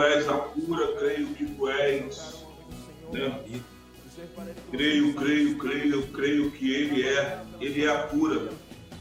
[0.00, 2.46] tu és a cura, creio que tu és.
[3.12, 3.40] Né?
[4.70, 8.48] Creio, creio, creio, creio que Ele é, Ele é a cura,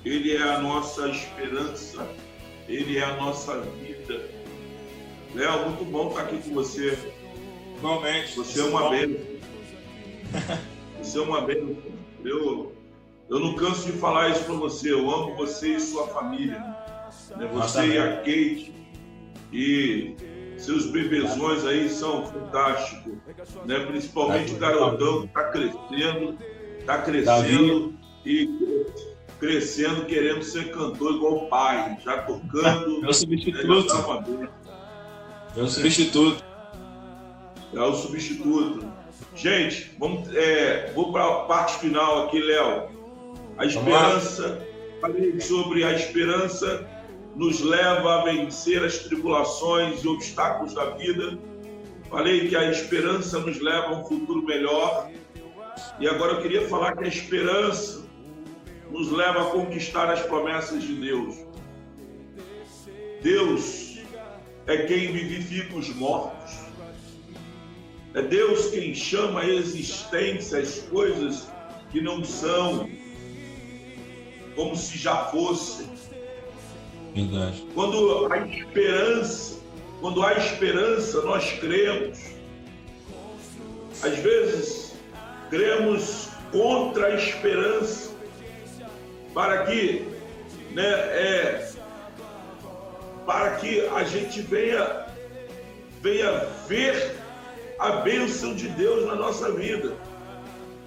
[0.03, 2.05] Ele é a nossa esperança,
[2.67, 4.29] Ele é a nossa vida.
[5.33, 6.97] Léo, muito bom estar aqui com você.
[7.77, 8.35] Igualmente.
[8.35, 9.25] Você é uma bênção.
[11.01, 11.77] Você é uma bênção.
[12.25, 12.75] Eu,
[13.29, 14.91] eu não canso de falar isso para você.
[14.91, 16.59] Eu amo você e sua família.
[17.37, 17.47] Né?
[17.53, 18.73] Você e a Kate.
[19.53, 20.15] E
[20.59, 23.13] seus bebezões aí são fantásticos.
[23.65, 23.79] Né?
[23.79, 26.37] Principalmente o garotão que está crescendo,
[26.79, 27.93] está crescendo
[28.25, 28.85] e
[29.39, 33.01] crescendo, querendo ser cantor igual o pai, já tocando.
[33.01, 34.31] Meu substituto.
[34.31, 34.49] Né?
[35.55, 36.43] Meu substituto.
[37.73, 38.91] É o substituto.
[39.35, 42.89] Gente, vamos, é, vou para a parte final aqui, Léo.
[43.57, 44.65] A esperança,
[44.99, 46.87] falei sobre a esperança
[47.39, 51.39] nos leva a vencer as tribulações e obstáculos da vida.
[52.09, 55.09] Falei que a esperança nos leva a um futuro melhor.
[56.01, 58.05] E agora eu queria falar que a esperança
[58.91, 61.37] nos leva a conquistar as promessas de Deus.
[63.21, 63.99] Deus
[64.67, 66.59] é quem vivifica os mortos.
[68.15, 71.47] É Deus quem chama a existência as coisas
[71.89, 72.89] que não são,
[74.57, 75.87] como se já fossem.
[77.27, 77.67] Verdade.
[77.73, 79.59] Quando a esperança,
[79.99, 82.19] quando há esperança, nós cremos.
[84.01, 84.93] Às vezes,
[85.49, 88.11] cremos contra a esperança,
[89.33, 90.07] para que,
[90.71, 91.71] né, é,
[93.25, 95.05] para que a gente venha,
[96.01, 97.15] venha ver
[97.77, 99.93] a bênção de Deus na nossa vida.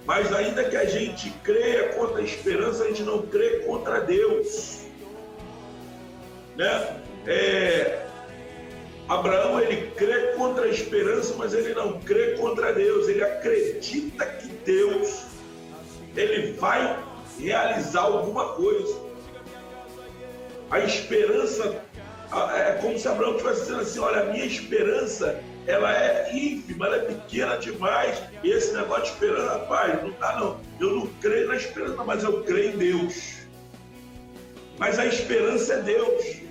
[0.05, 4.82] Mas ainda que a gente creia contra a esperança, a gente não crê contra Deus
[6.55, 7.01] né?
[7.25, 8.05] É,
[9.07, 13.07] Abraão ele crê contra a esperança, mas ele não crê contra Deus.
[13.07, 15.25] Ele acredita que Deus
[16.15, 17.03] ele vai
[17.39, 19.01] realizar alguma coisa.
[20.69, 21.81] A esperança
[22.55, 26.97] é como se Abraão estivesse dizendo assim: olha, a minha esperança ela é ínfima, ela
[26.97, 28.21] é pequena demais.
[28.43, 30.59] E esse negócio de esperança, rapaz, não dá não.
[30.79, 33.43] Eu não creio na esperança, mas eu creio em Deus.
[34.77, 36.42] Mas a esperança é Deus.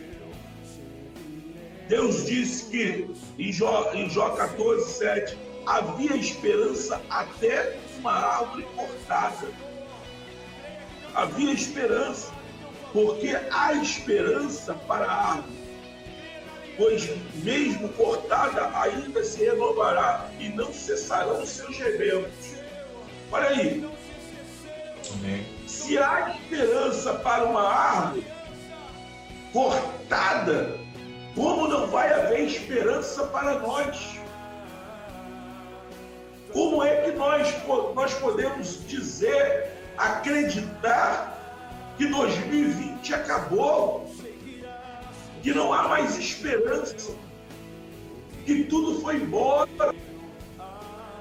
[1.92, 3.06] Deus disse que
[3.38, 5.36] em Jó, em Jó 14, 7,
[5.66, 9.46] havia esperança até uma árvore cortada.
[11.14, 12.32] Havia esperança,
[12.94, 15.52] porque há esperança para a árvore,
[16.78, 17.10] pois
[17.44, 22.54] mesmo cortada ainda se renovará e não cessarão seus rebentos.
[23.30, 23.86] Olha aí.
[25.12, 25.46] Amém.
[25.66, 28.26] Se há esperança para uma árvore
[29.52, 30.80] cortada,
[31.34, 34.18] como não vai haver esperança para nós?
[36.52, 37.48] Como é que nós,
[37.94, 41.38] nós podemos dizer, acreditar
[41.96, 44.10] que 2020 acabou,
[45.42, 47.14] que não há mais esperança,
[48.44, 49.94] que tudo foi embora?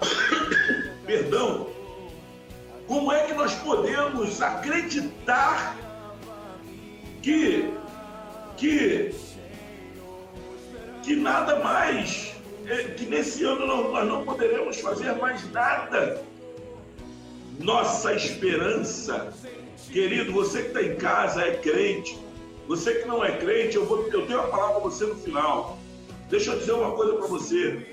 [1.06, 1.68] Perdão.
[2.88, 5.78] Como é que nós podemos acreditar
[7.22, 7.74] que,
[8.58, 9.16] que
[11.04, 12.34] que nada mais,
[12.68, 16.24] é, que nesse ano não, nós não poderemos fazer mais nada.
[17.60, 19.34] Nossa esperança,
[19.92, 22.18] querido, você que está em casa é crente,
[22.68, 25.78] você que não é crente, eu, vou, eu tenho uma palavra para você no final.
[26.30, 27.86] Deixa eu dizer uma coisa para você.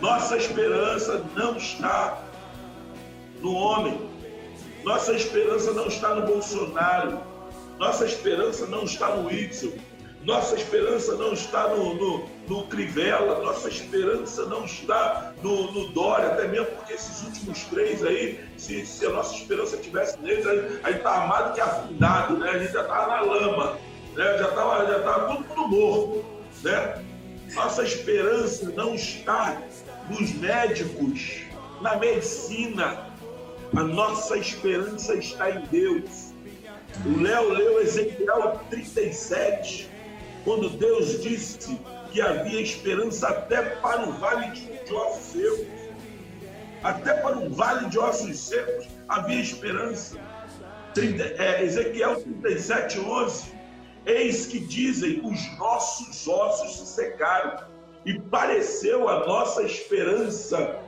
[0.00, 2.22] Nossa esperança não está
[3.40, 4.00] no homem.
[4.84, 7.20] Nossa esperança não está no Bolsonaro.
[7.78, 9.72] Nossa esperança não está no Whitson.
[10.26, 16.26] Nossa esperança não está no, no, no Crivella, nossa esperança não está no, no Dória,
[16.26, 20.52] até mesmo porque esses últimos três aí, se, se a nossa esperança tivesse neles, a
[20.56, 22.50] gente está armado que afundado, né?
[22.50, 23.78] A gente já estava na lama,
[24.16, 24.38] né?
[24.38, 26.24] já estava já tava todo mundo morto.
[26.64, 27.04] Né?
[27.54, 29.62] Nossa esperança não está
[30.10, 31.42] nos médicos,
[31.80, 33.12] na medicina.
[33.76, 36.32] A nossa esperança está em Deus.
[37.04, 39.94] O Léo leu Ezequiel 37
[40.46, 41.76] quando Deus disse
[42.12, 45.66] que havia esperança até para o vale de ossos secos.
[46.84, 50.16] Até para o vale de ossos secos havia esperança.
[51.36, 53.56] É, Ezequiel 37, 11.
[54.06, 57.66] Eis que dizem: os nossos ossos se secaram,
[58.04, 60.78] e pareceu a nossa esperança,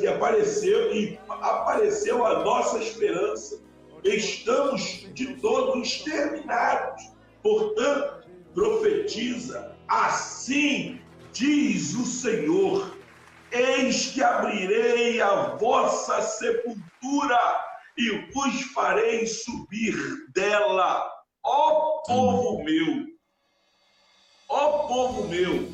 [0.00, 3.60] que apareceu e apareceu a nossa esperança.
[4.02, 7.12] Estamos de todos exterminados.
[7.44, 8.15] Portanto,
[8.56, 11.00] profetiza Assim
[11.32, 12.96] diz o Senhor:
[13.52, 17.38] Eis que abrirei a vossa sepultura
[17.96, 19.94] e vos farei subir
[20.34, 21.08] dela,
[21.44, 23.06] ó povo meu,
[24.48, 25.68] ó povo meu.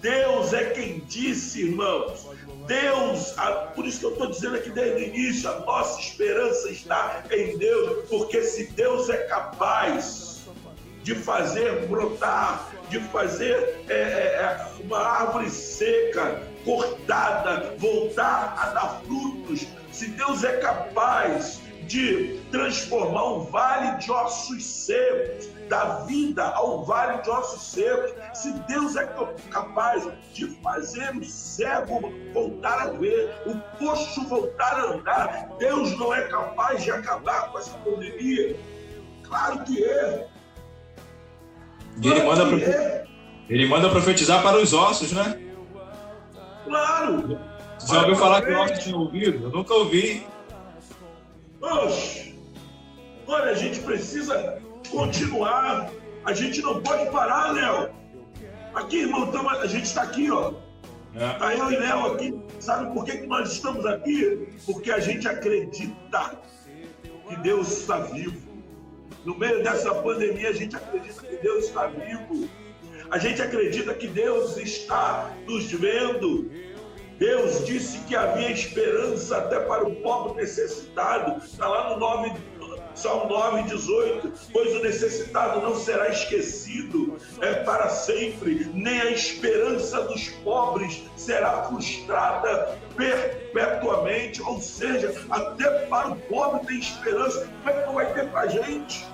[0.00, 2.26] Deus é quem disse, irmãos.
[2.66, 3.34] Deus,
[3.74, 7.56] por isso que eu estou dizendo aqui desde o início, a nossa esperança está em
[7.58, 10.31] Deus, porque se Deus é capaz
[11.02, 19.02] de fazer brotar, de fazer é, é, é uma árvore seca, cortada, voltar a dar
[19.04, 26.84] frutos, se Deus é capaz de transformar um vale de ossos secos, da vida ao
[26.84, 29.06] vale de ossos secos, se Deus é
[29.50, 36.14] capaz de fazer o cego voltar a ver, o coxo voltar a andar, Deus não
[36.14, 38.56] é capaz de acabar com essa pandemia?
[39.22, 40.31] Claro que é.
[42.00, 43.04] E ele manda, profe...
[43.48, 45.38] ele manda profetizar para os ossos, né?
[46.64, 47.38] Claro!
[47.86, 49.44] Já ouviu falar que o ossos tinha ouvido?
[49.46, 50.26] Eu nunca ouvi.
[51.60, 52.34] Oxe,
[53.26, 54.60] olha, a gente precisa
[54.90, 55.90] continuar.
[56.24, 57.90] A gente não pode parar, Léo.
[58.74, 60.52] Aqui, irmão, tamo, a gente está aqui, ó.
[61.14, 61.28] É.
[61.34, 62.42] Tá eu e Léo aqui.
[62.58, 64.48] Sabe por que, que nós estamos aqui?
[64.64, 66.38] Porque a gente acredita
[67.28, 68.51] que Deus está vivo.
[69.24, 72.48] No meio dessa pandemia, a gente acredita que Deus está vivo.
[73.10, 76.50] A gente acredita que Deus está nos vendo.
[77.18, 81.44] Deus disse que havia esperança até para o pobre necessitado.
[81.44, 82.32] Está lá no 9,
[82.96, 84.32] Salmo 9, 18.
[84.52, 91.62] Pois o necessitado não será esquecido é, para sempre, nem a esperança dos pobres será
[91.64, 94.42] frustrada perpetuamente.
[94.42, 97.48] Ou seja, até para o pobre tem esperança.
[97.62, 99.11] Como é que não vai ter para a gente?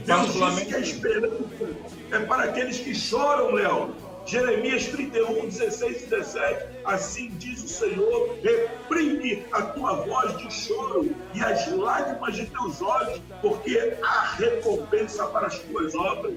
[0.00, 1.70] Deus disse que a esperança
[2.10, 3.94] é para aqueles que choram, Léo
[4.24, 6.66] Jeremias 31, 16 e 17.
[6.84, 12.80] Assim diz o Senhor: reprime a tua voz de choro e as lágrimas de teus
[12.80, 16.34] olhos, porque há recompensa para as tuas obras.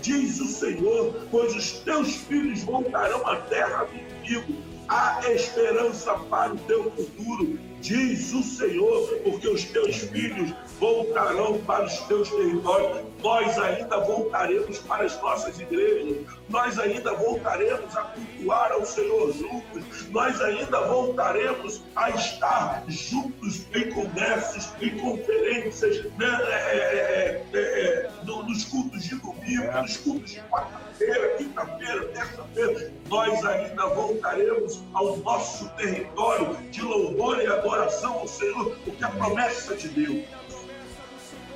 [0.00, 4.54] Diz o Senhor: pois os teus filhos voltarão à terra do inimigo.
[4.88, 11.84] Há esperança para o teu futuro, diz o Senhor, porque os teus filhos voltarão para
[11.84, 13.06] os teus territórios.
[13.22, 16.18] Nós ainda voltaremos para as nossas igrejas.
[16.48, 20.08] Nós ainda voltaremos a cultuar ao Senhor juntos.
[20.10, 26.38] Nós ainda voltaremos a estar juntos em congressos, em conferências, né?
[26.48, 32.92] é, é, é, é nos cultos de domingo, nos cultos de quarta-feira, quinta-feira, terça-feira.
[33.08, 39.74] Nós ainda voltaremos ao nosso território de louvor e adoração ao Senhor, porque a promessa
[39.74, 40.24] de Deus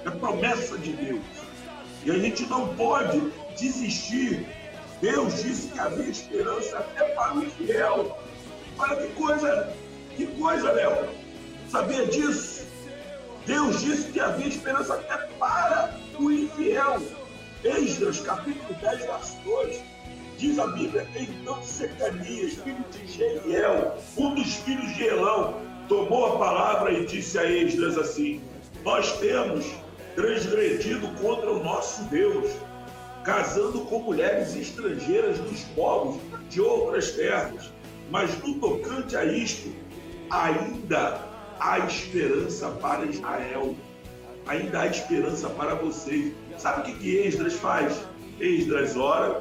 [0.04, 1.22] é promessa de Deus.
[2.04, 3.20] E a gente não pode
[3.58, 4.46] desistir.
[5.00, 8.18] Deus disse que havia esperança até para o infiel.
[8.78, 9.72] Olha que coisa,
[10.16, 11.08] que coisa, Léo.
[11.68, 12.66] Sabia disso?
[13.46, 17.02] Deus disse que havia esperança até para o infiel.
[17.64, 19.82] Esdras, capítulo 10, verso 2.
[20.38, 26.38] Diz a Bíblia, então Secanias, filho de Jeiel, um dos filhos de Elão, tomou a
[26.38, 28.40] palavra e disse a Esdras assim:
[28.82, 29.66] Nós temos
[30.20, 32.50] transgredido contra o nosso Deus,
[33.24, 37.72] casando com mulheres estrangeiras dos povos de outras terras.
[38.10, 39.72] Mas no tocante a isto,
[40.28, 41.22] ainda
[41.58, 43.74] há esperança para Israel.
[44.46, 46.34] Ainda há esperança para vocês.
[46.58, 48.04] Sabe o que, que Esdras faz?
[48.38, 49.40] Esdras ora,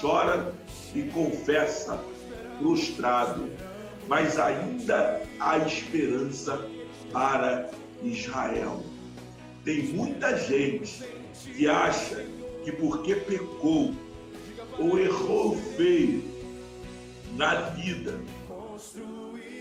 [0.00, 0.52] chora
[0.94, 1.98] e confessa,
[2.60, 3.50] prostrado.
[4.06, 6.64] Mas ainda há esperança
[7.12, 7.70] para
[8.02, 8.91] Israel.
[9.64, 11.04] Tem muita gente
[11.54, 12.26] que acha
[12.64, 13.94] que porque pecou
[14.76, 16.24] ou errou feio
[17.36, 18.18] na vida,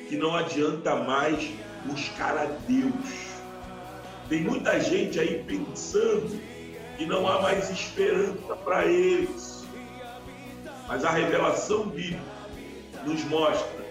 [0.10, 1.52] que não adianta mais
[1.86, 3.30] buscar a Deus.
[4.28, 6.42] Tem muita gente aí pensando
[6.98, 9.66] que não há mais esperança para eles.
[10.88, 12.24] Mas a revelação bíblica
[13.06, 13.86] nos mostra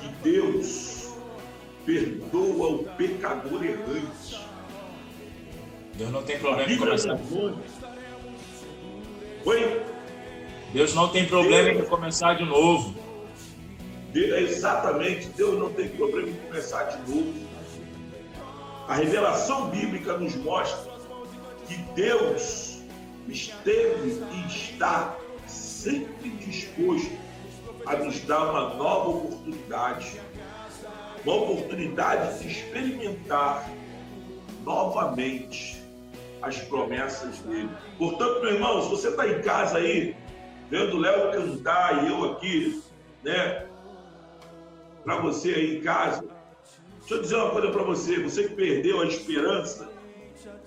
[0.00, 1.14] que Deus
[1.86, 4.53] perdoa o pecador errante
[5.96, 7.18] Deus não tem problema em começar.
[9.44, 9.82] Oi?
[10.72, 11.86] Deus não tem problema Deus...
[11.86, 12.94] em começar de novo.
[14.12, 17.32] Exatamente, Deus não tem problema em começar de novo.
[18.88, 20.92] A revelação bíblica nos mostra
[21.66, 22.82] que Deus
[23.28, 27.12] esteve e está sempre disposto
[27.86, 30.20] a nos dar uma nova oportunidade,
[31.24, 33.70] uma oportunidade de experimentar
[34.64, 35.83] novamente
[36.44, 37.70] as promessas dele.
[37.98, 40.16] Portanto, meu irmão, se você está em casa aí,
[40.70, 42.82] vendo o Léo cantar e eu aqui,
[43.22, 43.66] né?
[45.02, 46.24] Para você aí em casa.
[47.00, 48.18] Deixa eu dizer uma coisa para você.
[48.20, 49.90] Você que perdeu a esperança,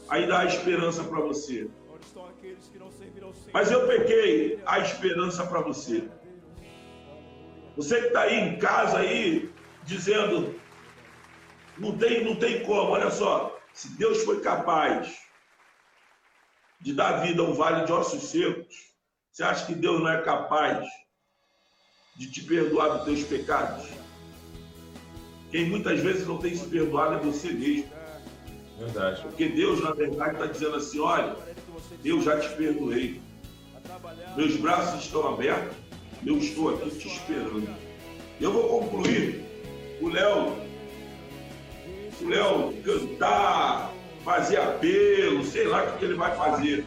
[0.10, 1.68] ainda há esperança para você.
[3.54, 6.08] Mas eu peguei a esperança para você.
[7.76, 9.52] Você que está aí em casa aí,
[9.84, 10.56] dizendo,
[11.78, 15.27] não tem, não tem como, olha só, se Deus foi capaz
[16.88, 18.94] de dar vida a um vale de ossos secos,
[19.30, 20.88] você acha que Deus não é capaz
[22.16, 23.90] de te perdoar dos teus pecados?
[25.52, 27.92] Quem muitas vezes não tem se perdoado é você mesmo.
[28.80, 29.22] Verdade.
[29.22, 31.36] Porque Deus, na verdade, está dizendo assim: olha,
[32.06, 33.22] eu já te perdoei.
[34.38, 35.76] Meus braços estão abertos,
[36.26, 37.68] eu estou aqui te esperando.
[38.40, 39.44] Eu vou concluir.
[40.00, 40.56] O Léo,
[42.22, 43.92] o Léo cantar,
[44.28, 46.86] fazer apelo, sei lá o que ele vai fazer.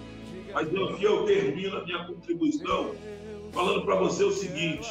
[0.53, 2.95] Mas eu, eu termino a minha contribuição
[3.51, 4.87] falando para você o seguinte: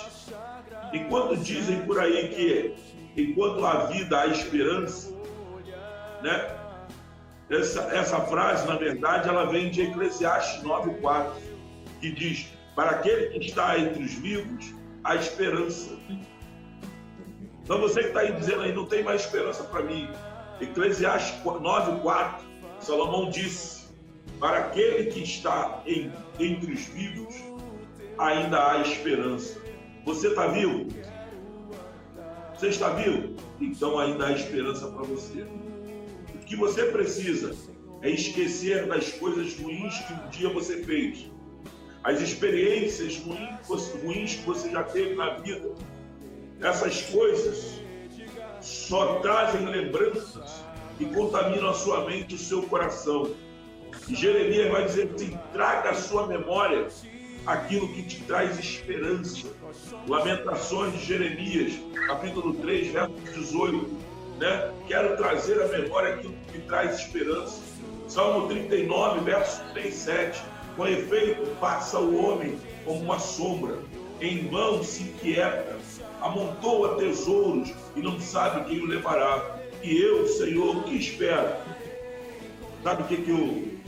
[0.92, 2.74] enquanto dizem por aí que
[3.22, 5.16] enquanto há vida há esperança,
[6.24, 6.56] né?
[7.52, 11.32] Essa, essa frase, na verdade, ela vem de Eclesiastes 9,4,
[12.02, 15.96] que diz: Para aquele que está entre os vivos, há esperança.
[17.64, 20.10] Então você que está aí dizendo aí, não tem mais esperança para mim.
[20.62, 22.42] Eclesiastes 9,4,
[22.80, 23.88] Salomão disse:
[24.40, 27.36] Para aquele que está em, entre os vivos,
[28.18, 29.62] ainda há esperança.
[30.06, 30.88] Você está vivo?
[32.56, 33.36] Você está vivo?
[33.60, 35.46] Então ainda há esperança para você
[36.50, 37.56] que você precisa
[38.02, 41.30] é esquecer das coisas ruins que um dia você fez,
[42.04, 43.18] as experiências
[44.04, 45.76] ruins que você já teve na vida.
[46.60, 47.80] Essas coisas
[48.62, 50.64] só trazem lembranças
[51.00, 53.32] e contaminam a sua mente e o seu coração.
[54.08, 56.88] E Jeremias vai dizer assim: traga à sua memória
[57.46, 59.48] aquilo que te traz esperança.
[60.08, 61.74] Lamentações de Jeremias,
[62.08, 64.72] capítulo 3, verso 18 né?
[64.88, 67.62] Quero trazer à memória aquilo que traz esperança.
[68.08, 70.42] Salmo 39, verso 3, 7.
[70.76, 73.78] Com efeito, passa o homem como uma sombra,
[74.22, 75.76] em vão se inquieta,
[76.22, 79.60] amontoa tesouros e não sabe quem o levará.
[79.82, 81.56] E eu, Senhor, o que espero?
[82.84, 83.80] Sabe o que, que, o,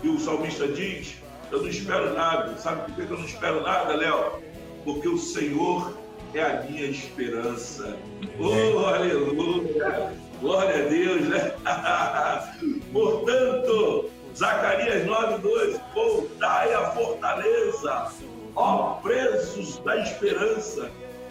[0.00, 1.16] que o salmista diz?
[1.50, 2.56] Eu não espero nada.
[2.56, 4.40] Sabe por que eu não espero nada, Léo?
[4.84, 5.94] Porque o Senhor
[6.34, 7.96] é a minha esperança.
[8.38, 10.12] Oh, aleluia!
[10.40, 11.54] Glória a Deus, né?
[12.92, 18.12] Portanto, Zacarias 9,12: Voltai à fortaleza,
[18.54, 20.90] ó presos da esperança.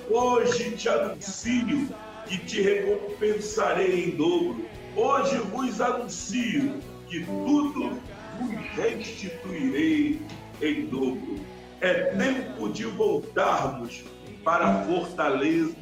[0.09, 1.87] Hoje te anuncio
[2.27, 4.65] que te recompensarei em dobro.
[4.95, 7.91] Hoje vos anuncio que tudo
[8.39, 10.19] vos restituirei
[10.63, 11.39] em dobro.
[11.79, 14.03] É tempo de voltarmos
[14.43, 15.75] para a fortaleza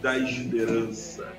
[0.00, 1.30] da esperança.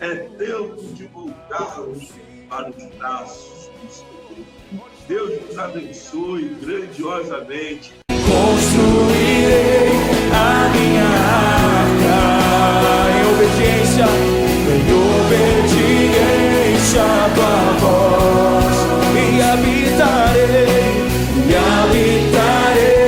[0.00, 2.12] É tempo de voltarmos
[2.50, 4.12] para os braços do Senhor.
[5.08, 7.94] Deus nos abençoe grandiosamente.
[8.10, 10.11] Construirei
[16.98, 18.01] arca